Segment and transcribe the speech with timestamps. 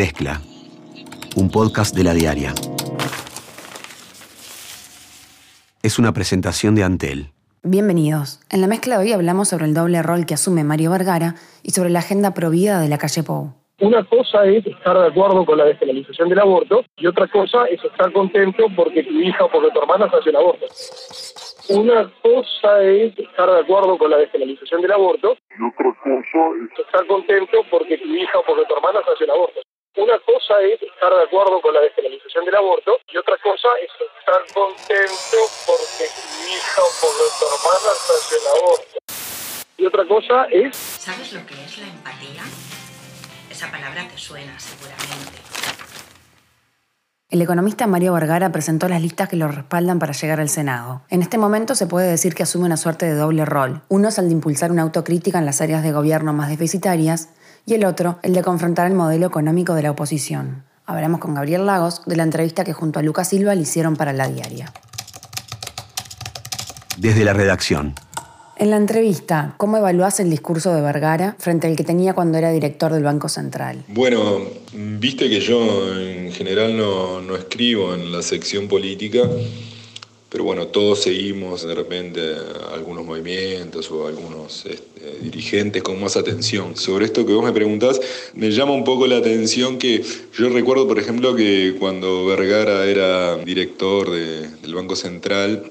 [0.00, 0.40] Mezcla,
[1.36, 2.54] un podcast de la diaria.
[5.82, 7.26] Es una presentación de Antel.
[7.62, 8.40] Bienvenidos.
[8.48, 11.72] En la mezcla de hoy hablamos sobre el doble rol que asume Mario Vergara y
[11.72, 13.52] sobre la agenda provida de la calle Pou.
[13.80, 17.84] Una cosa es estar de acuerdo con la despenalización del aborto y otra cosa es
[17.84, 20.64] estar contento porque tu hija o porque tu hermana se hace el aborto.
[21.76, 26.86] Una cosa es estar de acuerdo con la despenalización del aborto y otra cosa es
[26.86, 29.60] estar contento porque tu hija o porque tu hermana se hace el aborto.
[29.96, 33.90] Una cosa es estar de acuerdo con la despenalización del aborto y otra cosa es
[33.90, 38.98] estar contento porque tu hija o porque tu hermana hace el aborto.
[39.76, 40.76] Y otra cosa es...
[40.76, 42.42] ¿Sabes lo que es la empatía?
[43.50, 45.40] Esa palabra te suena seguramente.
[47.28, 51.02] El economista Mario Vergara presentó las listas que lo respaldan para llegar al Senado.
[51.10, 53.82] En este momento se puede decir que asume una suerte de doble rol.
[53.88, 57.30] Uno es el de impulsar una autocrítica en las áreas de gobierno más deficitarias
[57.70, 60.64] y el otro el de confrontar el modelo económico de la oposición.
[60.86, 64.12] Hablamos con Gabriel Lagos de la entrevista que junto a Lucas Silva le hicieron para
[64.12, 64.72] la diaria.
[66.98, 67.94] Desde la redacción.
[68.56, 72.50] En la entrevista, ¿cómo evaluás el discurso de Vergara frente al que tenía cuando era
[72.50, 73.84] director del Banco Central?
[73.88, 74.40] Bueno,
[74.74, 79.20] viste que yo en general no, no escribo en la sección política,
[80.30, 82.20] pero bueno, todos seguimos de repente
[82.72, 86.76] algunos movimientos o algunos este, dirigentes con más atención.
[86.76, 88.00] Sobre esto que vos me preguntás,
[88.34, 90.02] me llama un poco la atención que
[90.38, 95.70] yo recuerdo, por ejemplo, que cuando Vergara era director de- del Banco Central,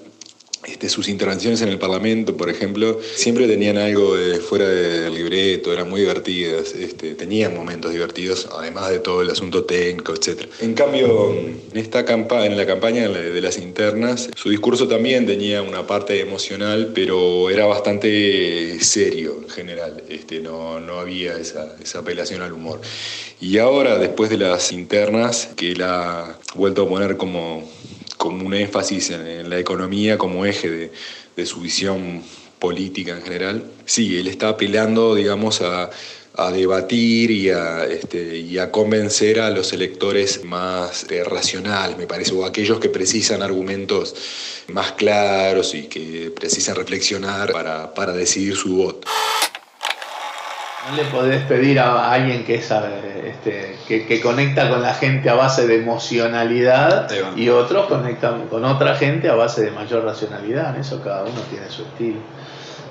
[0.70, 4.16] este, sus intervenciones en el Parlamento, por ejemplo, siempre tenían algo
[4.48, 9.64] fuera del libreto, eran muy divertidas, este, tenían momentos divertidos, además de todo el asunto
[9.66, 10.46] técnico, etc.
[10.62, 15.62] En cambio, en, esta campa en la campaña de las internas, su discurso también tenía
[15.62, 22.00] una parte emocional, pero era bastante serio en general, este, no, no había esa, esa
[22.00, 22.82] apelación al humor.
[23.42, 27.70] Y ahora, después de las internas, que él ha vuelto a poner como
[28.20, 30.92] como un énfasis en, en la economía como eje de,
[31.36, 32.22] de su visión
[32.60, 33.64] política en general.
[33.86, 35.90] Sí, él está apelando, digamos, a,
[36.36, 42.08] a debatir y a, este, y a convencer a los electores más eh, racionales, me
[42.08, 44.14] parece, o aquellos que precisan argumentos
[44.68, 49.08] más claros y que precisan reflexionar para, para decidir su voto.
[50.90, 52.72] No le podés pedir a alguien que, es,
[53.26, 57.08] este, que, que conecta con la gente a base de emocionalidad
[57.38, 60.74] y otros conectan con otra gente a base de mayor racionalidad.
[60.76, 62.20] En eso cada uno tiene su estilo.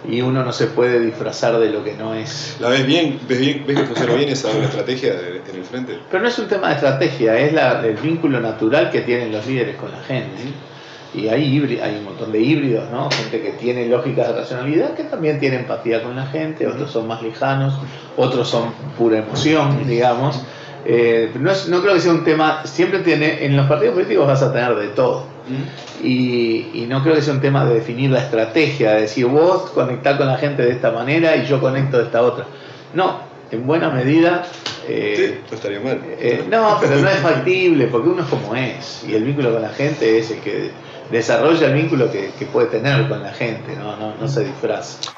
[0.09, 2.57] Y uno no se puede disfrazar de lo que no es.
[2.61, 3.19] ¿La ves bien?
[3.27, 5.99] ¿Ves, bien, ves que funciona bien esa estrategia en el frente?
[6.11, 9.45] Pero no es un tema de estrategia, es la- el vínculo natural que tienen los
[9.47, 10.43] líderes con la gente.
[11.15, 13.11] Y hay, hay un montón de híbridos, ¿no?
[13.11, 17.07] Gente que tiene lógicas de racionalidad, que también tiene empatía con la gente, otros son
[17.07, 17.75] más lejanos,
[18.17, 20.43] otros son pura emoción, digamos.
[20.85, 24.27] Eh, no, es- no creo que sea un tema, siempre tiene, en los partidos políticos
[24.27, 25.25] vas a tener de todo.
[26.03, 29.71] Y, y no creo que sea un tema de definir la estrategia, de decir vos
[29.71, 32.45] conectá con la gente de esta manera y yo conecto de esta otra.
[32.95, 33.21] No,
[33.51, 34.45] en buena medida...
[34.87, 36.01] eh, no estaría mal.
[36.19, 39.63] eh, no, pero no es factible, porque uno es como es, y el vínculo con
[39.63, 40.71] la gente es el que
[41.11, 45.13] desarrolla el vínculo que, puede tener con la gente, no, se disfraza.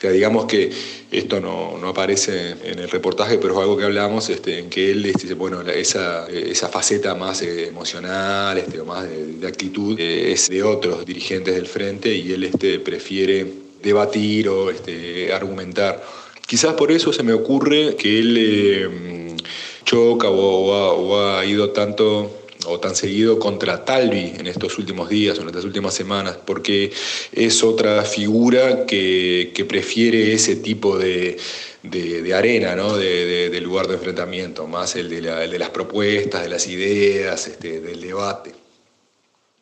[0.00, 0.72] Digamos que
[1.12, 5.06] esto no, aparece en el reportaje, pero es algo que hablamos, este, en que él
[5.06, 6.26] este, bueno, esa,
[6.68, 12.12] faceta más eh, emocional, este, más de, actitud, eh, es de otros dirigentes del frente
[12.12, 13.46] y él este, prefiere
[13.80, 16.02] debatir o este, argumentar.
[16.48, 19.36] Quizás por eso se me ocurre que él eh,
[19.84, 25.42] choca o ha ido tanto o tan seguido contra Talvi en estos últimos días o
[25.42, 26.92] en estas últimas semanas, porque
[27.32, 31.38] es otra figura que, que prefiere ese tipo de,
[31.82, 32.96] de- de arena, ¿no?
[32.96, 36.66] de, de- lugar de enfrentamiento, más el de, la- el de las propuestas, de las
[36.66, 38.52] ideas, este, del debate.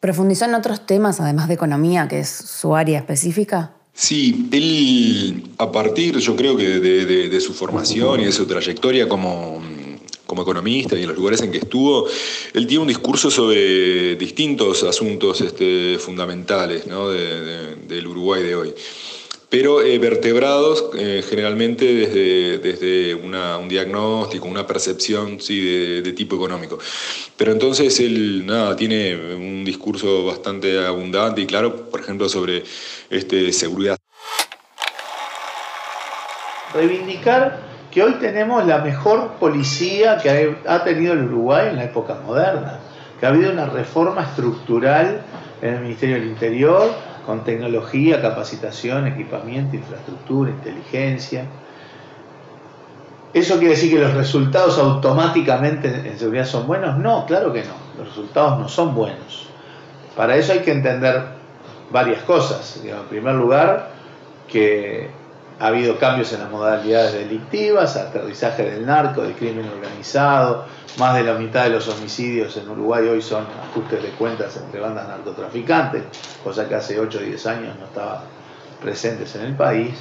[0.01, 3.73] ¿Profundizó en otros temas, además de economía, que es su área específica?
[3.93, 8.47] Sí, él a partir, yo creo que de, de- de su formación y de su
[8.47, 9.61] trayectoria como,
[10.31, 12.07] como economista y en los lugares en que estuvo,
[12.55, 18.73] él tiene un discurso sobre distintos asuntos este, fundamentales del Uruguay de hoy.
[19.49, 26.37] Pero eh, vertebrados eh, generalmente desde, desde un diagnóstico, una percepción sí, de, de tipo
[26.37, 26.79] económico.
[27.37, 32.63] Pero entonces él nada, tiene un discurso bastante abundante y claro, por ejemplo, sobre
[33.11, 33.99] este, seguridad
[36.73, 42.17] Reivindicar que hoy tenemos la mejor policía que ha- tenido el Uruguay en la época
[42.25, 42.79] moderna,
[43.19, 45.23] que ha habido una reforma estructural
[45.61, 46.91] en el Ministerio del Interior,
[47.27, 51.45] con tecnología, capacitación, equipamiento, infraestructura, inteligencia.
[53.33, 56.99] ¿Eso quiere decir que los resultados automáticamente en seguridad son buenos?
[56.99, 57.75] No, claro que no.
[57.99, 59.49] Los resultados no son buenos.
[60.17, 61.23] Para eso hay que entender
[61.91, 62.81] varias cosas.
[62.85, 63.91] En primer lugar,
[64.49, 65.11] que
[65.61, 70.65] ha habido cambios en las modalidades delictivas, aterrizaje del narco, del crimen organizado,
[70.99, 74.81] más de la mitad de los homicidios en Uruguay hoy son ajustes de cuentas entre
[74.81, 76.03] bandas narcotraficantes,
[76.43, 78.25] cosa que hace 8 o 10 años no estaba
[78.81, 79.95] presentes en el país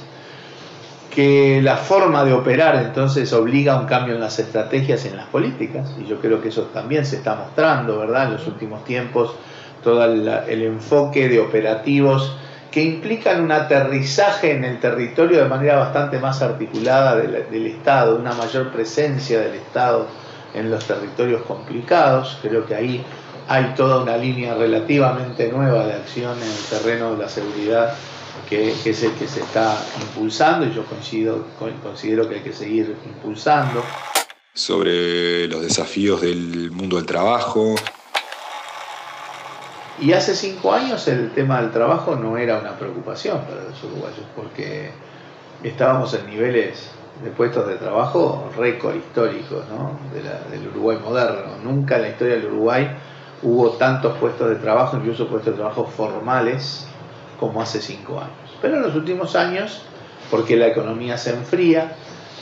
[1.10, 5.16] que la forma de operar entonces obliga a un cambio en las estrategias y en
[5.16, 8.28] las políticas, y yo creo que eso también se está mostrando, ¿verdad?
[8.28, 9.34] En los últimos tiempos,
[9.82, 12.36] todo el, enfoque de operativos
[12.70, 18.32] que implican un aterrizaje en el territorio de manera bastante más articulada del, Estado, una
[18.32, 20.06] mayor presencia del Estado
[20.54, 23.04] en los territorios complicados, creo que ahí
[23.48, 27.94] hay toda una línea relativamente nueva de acción en el terreno de la seguridad
[28.48, 31.46] que, es el que se está impulsando y yo coincido,
[31.82, 33.82] considero que hay que seguir impulsando.
[34.52, 37.76] Sobre los desafíos del mundo del trabajo.
[40.00, 44.24] Y hace cinco años el tema del trabajo no era una preocupación para los uruguayos
[44.34, 44.90] porque
[45.62, 46.90] estábamos en niveles
[47.22, 49.98] de puestos de trabajo récord históricos ¿no?
[50.50, 51.58] del Uruguay moderno.
[51.62, 52.88] Nunca en la historia del Uruguay
[53.42, 56.86] hubo tantos puestos de trabajo, incluso puestos de trabajo formales,
[57.38, 58.56] como hace cinco años.
[58.62, 59.82] Pero en los últimos años,
[60.30, 61.92] porque la economía se enfría,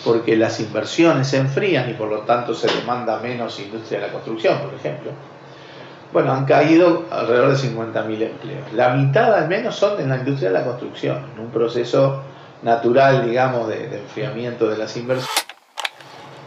[0.04, 4.12] porque las inversiones se enfrían y por lo tanto se demanda menos industria de la
[4.12, 5.11] construcción, por ejemplo,
[6.12, 8.72] bueno, han caído alrededor de 50.000 empleos.
[8.72, 12.22] La mitad al menos son en la industria de la construcción, en un proceso
[12.62, 15.46] natural, digamos, de, enfriamiento de las inversiones.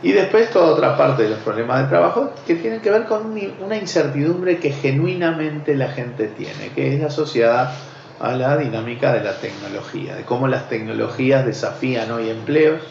[0.04, 3.40] Y después toda otra parte de los problemas de trabajo que tienen que ver con
[3.64, 7.72] una incertidumbre que genuinamente la gente tiene, que es asociada
[8.20, 12.82] a la dinámica de la tecnología, de cómo las tecnologías desafían hoy empleos,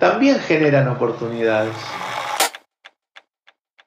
[0.00, 1.74] también generan oportunidades.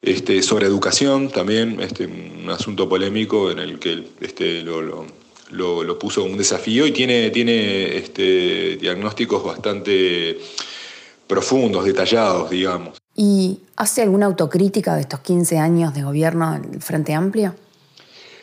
[0.09, 6.35] Este, sobre educación también, este, un asunto polémico en el que este, lo, puso un
[6.35, 8.01] desafío y tiene, tiene
[8.81, 10.39] diagnósticos bastante
[11.27, 12.97] profundos, detallados, digamos.
[13.15, 17.53] ¿Y hace alguna autocrítica de estos 15 años de gobierno del Frente Amplio?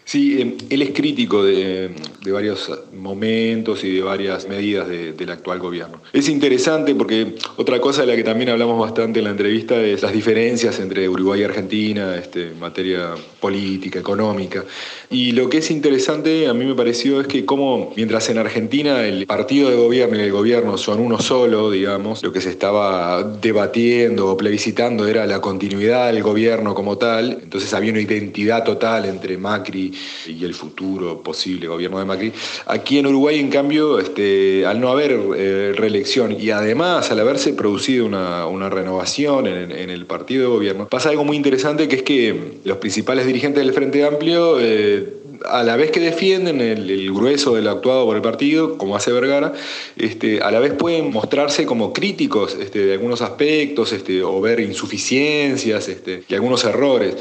[0.06, 1.90] Sí, em, él es crítico de,
[2.30, 6.00] varios momentos y de varias medidas del actual gobierno.
[6.12, 10.02] Es interesante porque otra cosa de la que también hablamos bastante en la entrevista es
[10.02, 14.64] las diferencias entre Uruguay y Argentina este, en materia política, económica.
[15.08, 19.06] Y lo que es interesante a mí me pareció es que como mientras en Argentina
[19.06, 23.22] el partido de gobierno y el gobierno son uno solo, digamos, lo que se estaba
[23.22, 29.04] debatiendo o plebiscitando era la continuidad del gobierno como tal, entonces había una identidad total
[29.04, 29.92] entre Macri
[30.26, 32.32] y el futuro posible gobierno de Macri.
[32.66, 37.52] Aquí en Uruguay, en cambio, este, al no haber eh, reelección y además al haberse
[37.52, 42.58] producido una, renovación en, el partido de gobierno, pasa algo muy interesante que es que
[42.64, 44.58] los principales dirigentes del Frente Amplio...
[44.60, 49.12] Eh, a la vez que defienden el, grueso del actuado por el partido, como hace
[49.12, 49.52] Vergara,
[49.96, 54.60] este, a la vez pueden mostrarse como críticos este, de algunos aspectos este, o ver
[54.60, 57.16] insuficiencias este, y algunos errores.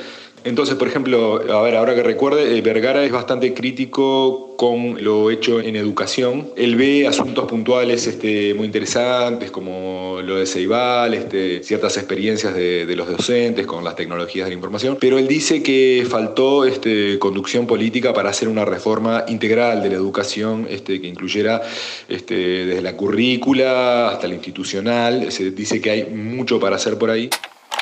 [0.45, 5.31] Entonces, por ejemplo, a ver, ahora que recuerde, eh, Vergara es bastante crítico con lo
[5.31, 6.51] hecho en educación.
[6.55, 12.95] Él ve asuntos puntuales este, muy interesantes, como lo de Ceibal, este, ciertas experiencias de,
[12.95, 17.65] los docentes con las tecnologías de la información, pero él dice que faltó este, conducción
[17.65, 21.63] política para hacer una reforma integral de la educación este, que incluyera
[22.07, 22.35] este,
[22.67, 25.31] desde la currícula hasta la institucional.
[25.31, 27.31] Se dice que hay mucho para hacer por ahí.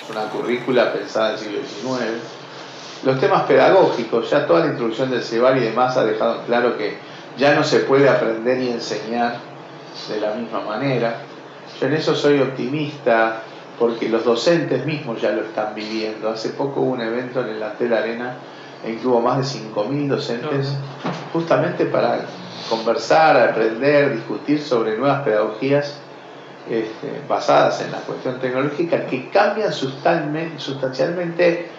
[0.10, 2.43] Una currícula pensada en el siglo XIX
[3.04, 6.98] los temas pedagógicos, ya toda la introducción del CEBAR y demás ha dejado claro que
[7.38, 9.38] ya no se puede aprender y enseñar
[10.10, 11.18] de la misma manera.
[11.80, 13.42] Yo en eso soy optimista
[13.78, 16.30] porque los docentes mismos ya lo están viviendo.
[16.30, 18.36] Hace poco hubo un evento en el Antel Arena
[18.86, 20.74] en que hubo más de 5.000 docentes
[21.32, 22.20] justamente para
[22.70, 25.98] conversar, aprender, discutir sobre nuevas pedagogías
[26.70, 31.70] este, basadas en la cuestión tecnológica que cambian sustancialmente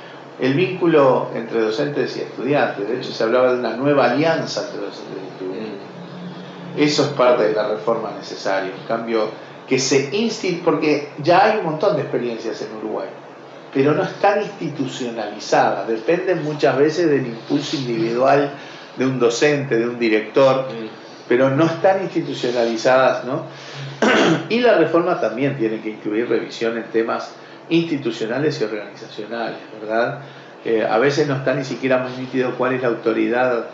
[0.40, 2.88] el vínculo entre docentes y estudiantes.
[2.88, 5.84] De hecho, se hablaba de una nueva alianza entre docentes y estudiantes.
[6.76, 8.72] Eso es parte de la reforma necesaria.
[8.80, 9.28] Un cambio
[9.68, 13.08] que se insti porque ya hay un montón de experiencias en Uruguay,
[13.72, 15.86] pero no están institucionalizadas.
[15.86, 18.50] Dependen muchas veces del impulso individual
[18.96, 20.66] de un docente, de un director,
[21.28, 23.44] pero no están institucionalizadas, ¿no?
[24.48, 27.32] y la reforma también tiene que incluir revisión en temas
[27.68, 30.20] institucionales y organizacionales, ¿verdad?
[30.90, 33.66] a veces no está ni siquiera muy nítido cuál es la autoridad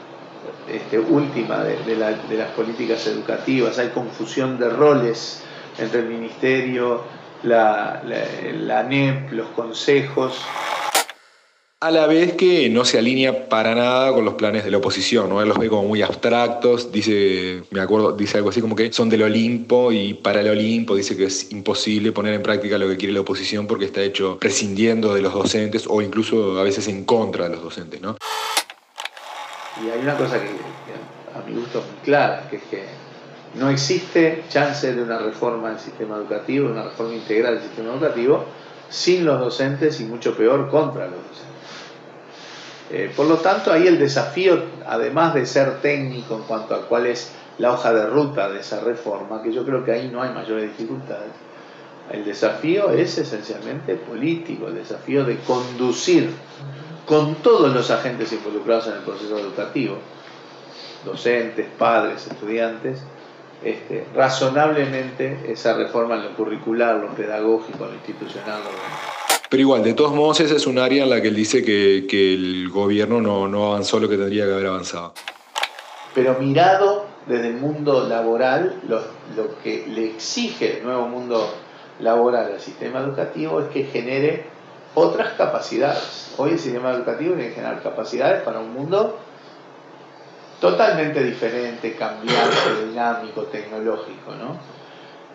[0.68, 5.42] este, última de, las políticas educativas, hay confusión de roles
[5.78, 7.04] entre el ministerio
[7.42, 10.40] la, la, NEP, los consejos.
[11.82, 15.30] A la vez que no se alinea para nada con los planes de la oposición,
[15.30, 15.40] ¿no?
[15.40, 19.08] Él los ve como muy abstractos, dice, me acuerdo, dice algo así como que son
[19.08, 22.98] del Olimpo y para el Olimpo dice que es imposible poner en práctica lo que
[22.98, 27.06] quiere la oposición porque está hecho prescindiendo de los docentes o incluso a veces en
[27.06, 28.18] contra de los docentes, ¿no?
[29.82, 32.84] Y hay una cosa que, a mi gusto es clara, que es que
[33.54, 38.44] no existe chance de una reforma del sistema educativo, una reforma integral del sistema educativo,
[38.90, 41.49] sin los docentes y mucho peor contra los docentes.
[42.92, 47.06] Eh, por lo tanto, ahí el desafío, además de ser técnico en cuanto a cuál
[47.06, 50.32] es la hoja de ruta de esa reforma, que yo creo que ahí no hay
[50.32, 51.30] mayores dificultades,
[52.10, 56.30] el desafío es esencialmente político, el desafío de conducir
[57.06, 59.98] con todos los agentes involucrados en el proceso educativo,
[61.04, 63.02] docentes, padres, estudiantes,
[63.62, 68.60] este, razonablemente esa reforma en lo curricular, lo pedagógico, lo institucional.
[69.50, 72.34] Pero igual, de todos modos, esa es un área en la que él dice que,
[72.34, 75.12] el gobierno no, no avanzó lo que tendría que haber avanzado.
[76.14, 79.00] Pero mirado desde el mundo laboral, lo,
[79.36, 81.52] lo que le exige el nuevo mundo
[81.98, 84.44] laboral al sistema educativo es que genere
[84.94, 86.32] otras capacidades.
[86.36, 89.18] Hoy el sistema educativo tiene que generar capacidades para un mundo
[90.60, 94.32] totalmente diferente, cambiante, dinámico, tecnológico.
[94.32, 94.79] ¿no?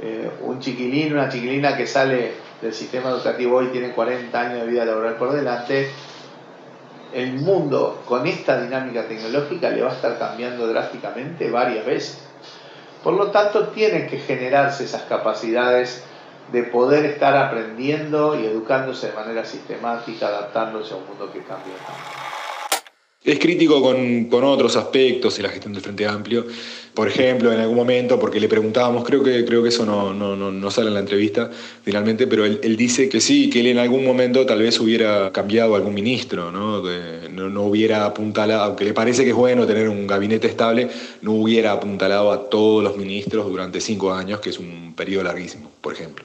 [0.02, 4.68] Eh, un chiquilín, una chiquilina que sale del sistema educativo hoy tiene 40 años de
[4.68, 5.90] vida laboral por delante,
[7.14, 12.20] el mundo con esta dinámica tecnológica le va a estar cambiando drásticamente varias veces.
[13.04, 16.04] Por lo tanto, tienen que generarse esas capacidades
[16.52, 21.76] de poder estar aprendiendo y educándose de manera sistemática, adaptándose a un mundo que cambia
[21.86, 22.35] tanto.
[23.26, 26.46] Es crítico con, otros aspectos de la gestión del Frente Amplio.
[26.94, 30.36] Por ejemplo, en algún momento, porque le preguntábamos, creo que, creo que eso no, no,
[30.36, 31.50] no sale en la entrevista
[31.84, 35.32] finalmente, pero él, él, dice que sí, que él en algún momento tal vez hubiera
[35.32, 36.84] cambiado algún ministro, ¿no?
[37.32, 40.88] No, no hubiera apuntalado, aunque le parece que es bueno tener un gabinete estable,
[41.24, 45.72] no hubiera apuntalado a todos los ministros durante cinco años, que es un periodo larguísimo,
[45.82, 46.24] por ejemplo.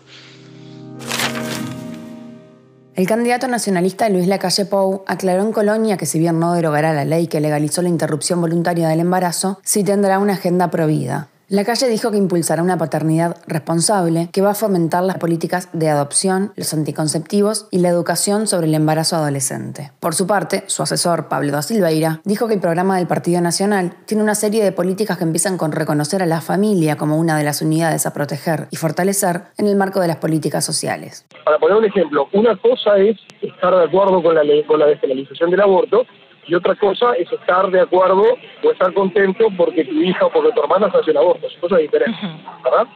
[3.00, 7.06] El candidato nacionalista Luis Lacalle Pou aclaró en Colonia que si bien no derogará la
[7.06, 11.30] ley que legalizó la interrupción voluntaria del embarazo, sí tendrá una agenda prohibida.
[11.52, 15.88] La calle dijo que impulsará una paternidad responsable que va a fomentar las políticas de
[15.88, 19.90] adopción, los anticonceptivos y la educación sobre el embarazo adolescente.
[19.98, 23.94] Por su parte, su asesor, Pablo da Silveira, dijo que el programa del Partido Nacional
[24.06, 27.42] tiene una serie de políticas que empiezan con reconocer a la familia como una de
[27.42, 31.26] las unidades a proteger y fortalecer en el marco de las políticas sociales.
[31.44, 35.50] Para poner un ejemplo, una cosa es estar de acuerdo con la, con la despenalización
[35.50, 36.06] del aborto
[36.50, 38.24] y otra cosa es estar de acuerdo
[38.64, 41.56] o estar contento porque tu hija o porque tu hermana se hace un aborto, es
[41.58, 42.18] cosa diferente,
[42.64, 42.88] ¿verdad?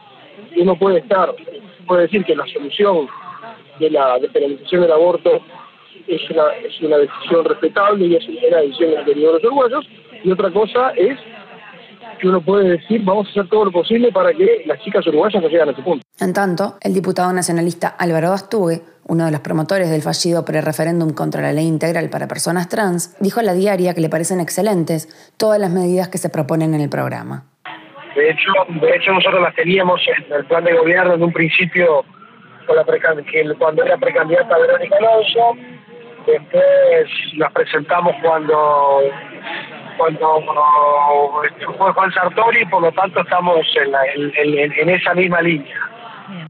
[0.57, 1.33] Uno puede estar,
[1.87, 3.07] puede decir que la solución
[3.79, 5.39] de la despenalización del aborto
[6.05, 9.87] es una, es una decisión respetable y es una decisión de los uruguayos,
[10.21, 11.17] y otra cosa es
[12.25, 15.43] que uno puede decir vamos a hacer todo lo posible para que las chicas uruguayas
[15.43, 16.03] no lleguen a ese punto.
[16.19, 21.43] En tanto, el diputado nacionalista Álvaro Astugue, uno de los promotores del fallido pre-referéndum contra
[21.43, 25.59] la ley integral para personas trans, dijo a la diaria que le parecen excelentes todas
[25.59, 27.45] las medidas que se proponen en el programa.
[28.15, 28.51] De hecho,
[28.81, 32.03] de hecho nosotros las teníamos en el plan de gobierno en un principio
[32.65, 32.85] con la
[33.59, 35.53] cuando era precandidata Verónica Alonso,
[36.25, 39.01] después las presentamos cuando
[39.97, 40.41] cuando
[41.77, 45.75] fue Juan Sartori, por lo tanto estamos en esa misma línea.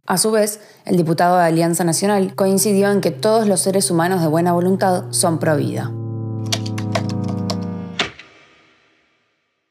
[0.06, 4.22] A su vez, el diputado de Alianza Nacional coincidió en que todos los seres humanos
[4.22, 5.92] de buena voluntad son pro vida.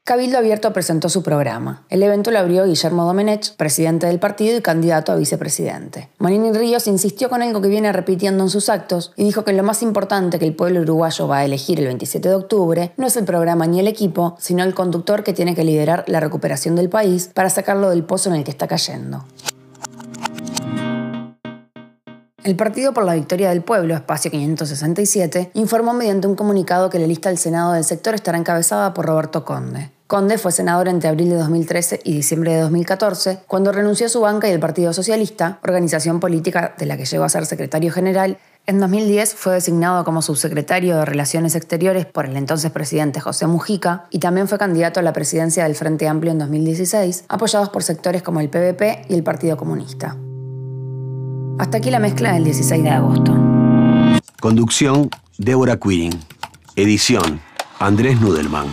[0.07, 1.87] Cabildo Abierto presentó su programa.
[1.89, 6.11] El evento lo abrió Guillermo Domenech, presidente del partido y candidato a vicepresidente.
[6.19, 9.63] Manini Ríos insistió con algo que viene repitiendo en sus actos y dijo que lo
[9.63, 13.17] más importante que el pueblo uruguayo va a elegir el 27 de octubre no es
[13.17, 16.91] el programa ni el equipo, sino el conductor que tiene que liderar la recuperación del
[16.91, 19.25] país para sacarlo del pozo en el que está cayendo.
[22.45, 27.07] El Partido por la Victoria del Pueblo, espacio 567, informó mediante un comunicado que la
[27.07, 29.91] lista del Senado del sector estará encabezada por Roberto Conde.
[30.07, 34.21] Conde fue senador entre abril de 2013 y diciembre de 2014, cuando renunció a su
[34.21, 38.37] banca y el Partido Socialista, organización política de la que llegó a ser secretario general.
[38.67, 44.05] En 2010 fue designado como subsecretario de Relaciones Exteriores por el entonces presidente José Mujica
[44.11, 48.23] y también fue candidato a la presidencia del Frente Amplio en 2016, apoyados por sectores
[48.23, 50.19] como el PVP y el Partido Comunista.
[51.59, 53.33] Hasta aquí la mezcla del 16 de agosto.
[54.41, 55.09] Conducción,
[55.39, 56.13] Débora Quirin.
[56.75, 57.41] Edición,
[57.79, 58.67] Andrés Nudelman.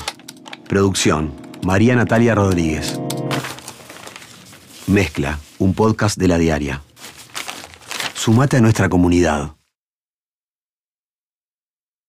[0.68, 1.32] Producción,
[1.64, 3.00] María Natalia Rodríguez.
[4.88, 6.82] Mezcla, un podcast de la diaria.
[8.16, 9.52] Sumate a nuestra comunidad.